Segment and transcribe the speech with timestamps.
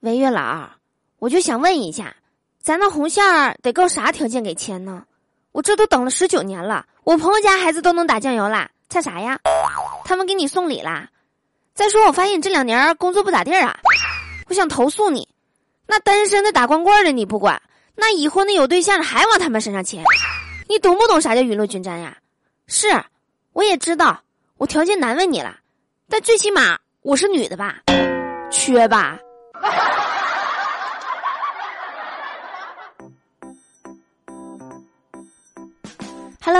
[0.00, 0.70] 喂，月老，
[1.18, 2.14] 我就想问一下，
[2.62, 3.24] 咱那红线
[3.62, 5.04] 得够啥条件给签呢？
[5.50, 9.40] 我这都等了十九年了，我朋友家孩子都能打酱油啦，差啥呀？
[10.04, 11.10] 他们给你送礼啦？
[11.74, 13.76] 再说，我发现你这两年工作不咋地啊，
[14.48, 15.26] 我想投诉你。
[15.88, 17.60] 那单身的打光棍的你不管，
[17.96, 20.04] 那已婚的有对象的还往他们身上牵，
[20.68, 22.16] 你懂不懂啥叫雨露均沾呀？
[22.68, 22.86] 是，
[23.52, 24.22] 我也知道，
[24.58, 25.58] 我条件难为你了，
[26.08, 27.80] 但最起码我是女的吧？
[28.48, 29.18] 缺吧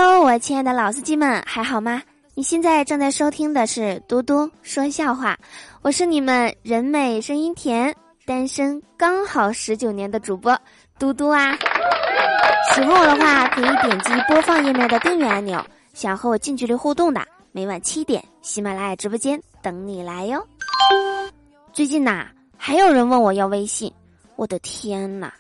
[0.01, 2.01] ？Hello，我亲爱的老司机们，还好吗？
[2.37, 5.37] 你现在正在收听的是嘟嘟说笑话，
[5.83, 7.93] 我是你们人美声音甜、
[8.25, 10.57] 单身刚好十九年的主播
[11.01, 11.51] 嘟嘟啊！
[12.73, 15.61] 喜欢我的话，可以点击播放页面的订阅按钮。
[15.95, 20.47] 想和我近距离互动的，每晚七点，喜马拉雅直播间等你来哟。
[21.73, 23.93] 最近呐，还有人问我要微信，
[24.37, 25.33] 我的天呐，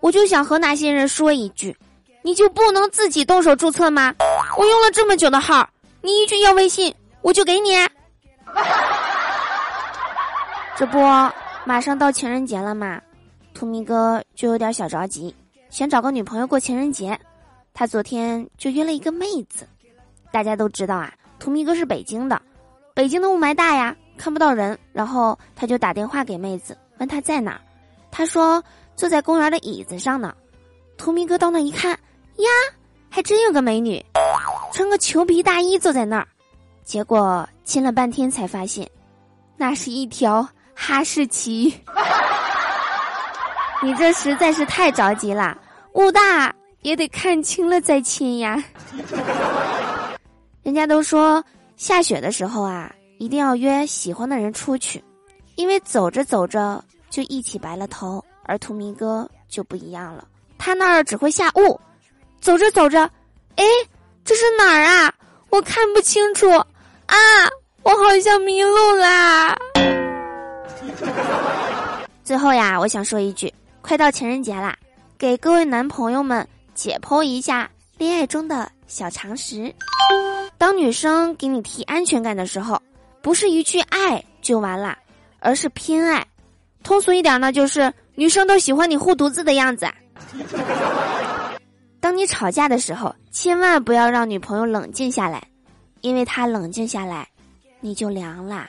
[0.00, 1.74] 我就想和那些人说一句：
[2.22, 4.14] 你就不能自己动手注册吗？
[4.56, 5.68] 我用了这么久的号。
[6.00, 7.72] 你一句要微信，我就给你。
[10.76, 10.98] 这不，
[11.64, 13.00] 马上到情人节了嘛，
[13.54, 15.34] 图米哥就有点小着急，
[15.70, 17.18] 想找个女朋友过情人节。
[17.74, 19.66] 他昨天就约了一个妹子。
[20.30, 22.40] 大家都知道啊，图米哥是北京的，
[22.94, 24.78] 北京的雾霾大呀，看不到人。
[24.92, 27.60] 然后他就打电话给妹子，问她在哪儿。
[28.10, 28.62] 他说
[28.96, 30.34] 坐在公园的椅子上呢。
[30.98, 31.98] 图米哥到那一看，
[32.36, 32.48] 呀，
[33.08, 34.04] 还真有个美女。
[34.72, 36.26] 穿个裘皮大衣坐在那儿，
[36.84, 38.88] 结果亲了半天才发现，
[39.56, 41.72] 那是一条哈士奇。
[43.82, 45.58] 你这实在是太着急了，
[45.94, 48.62] 雾大也得看清了再亲呀。
[50.62, 51.44] 人家都说
[51.76, 55.02] 下雪的时候啊，一定要约喜欢的人出去，
[55.56, 58.24] 因为走着走着就一起白了头。
[58.44, 60.26] 而图迷哥就不一样了，
[60.58, 61.80] 他那儿只会下雾，
[62.42, 63.00] 走着走着，
[63.56, 63.64] 哎。
[64.24, 65.12] 这是哪儿啊？
[65.50, 67.16] 我看不清楚啊！
[67.82, 69.52] 我好像迷路啦。
[72.22, 74.78] 最后呀，我想说一句：快到情人节啦，
[75.18, 79.74] 给各位男朋友们解剖一下恋爱中的小常识。
[80.56, 82.80] 当女生给你提安全感的时候，
[83.20, 84.96] 不是一句爱就完了，
[85.40, 86.24] 而是偏爱。
[86.84, 89.90] 通俗一点呢，就是女生都喜欢你护犊子的样子。
[92.02, 95.40] 当你吵架的时候，千万不要让女朋友冷静下来，
[96.00, 97.28] 因为她冷静下来，
[97.78, 98.68] 你就凉啦。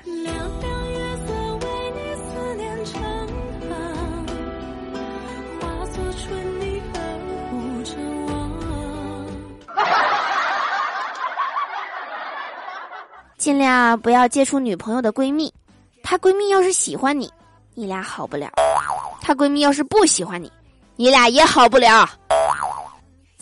[13.35, 15.51] 尽量不要接触女朋友的闺蜜，
[16.03, 17.33] 她闺蜜要是喜欢你，
[17.73, 18.47] 你俩好不了；
[19.22, 20.51] 她闺蜜要是不喜欢你，
[20.95, 22.07] 你俩也好不了。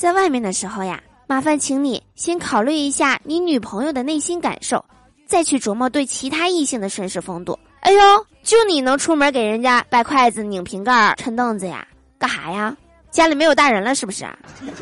[0.01, 4.84] 在外面的时候呀，麻烦请你先考虑一下你女朋友的内心感受，
[5.28, 7.59] 再去琢磨对其他异性的绅士风度。
[7.81, 8.00] 哎呦，
[8.41, 11.88] 就你能出门给人家掰筷子、拧瓶盖、抻凳子呀？
[12.17, 12.75] 干啥呀？
[13.12, 14.25] 家里没有大人了是不是？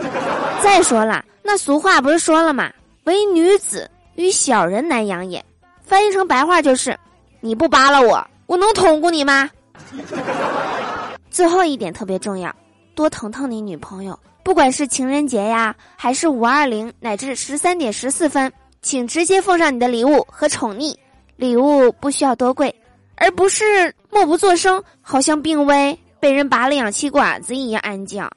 [0.63, 2.71] 再说了，那俗话不是说了吗？
[3.03, 5.43] 唯女子与小人难养也。
[5.83, 6.97] 翻译成白话就是：
[7.41, 9.49] 你不扒拉我，我能捅过你吗？
[11.29, 12.55] 最后一点特别重要，
[12.95, 14.17] 多疼疼你女朋友。
[14.49, 18.51] 不管是情人节呀，还是五二零乃至十三点十四分，
[18.81, 20.97] 请直接奉上你的礼物和宠溺。
[21.35, 22.73] 礼物不需要多贵，
[23.15, 28.27] 而不是默不作声，好像病危被人拔了氧气管子一样安静。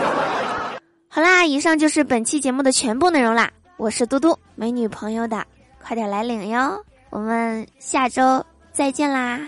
[1.08, 3.50] 好啦，以上就是本期节目的全部内容啦。
[3.78, 5.42] 我是嘟嘟，没女朋友的，
[5.82, 6.78] 快点来领哟。
[7.08, 9.40] 我们下周再见啦。